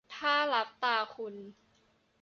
[0.15, 1.35] ถ้าลับตาคุณ